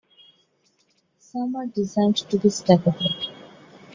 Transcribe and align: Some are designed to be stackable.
Some 1.19 1.55
are 1.57 1.67
designed 1.67 2.15
to 2.31 2.39
be 2.39 2.49
stackable. 2.49 3.37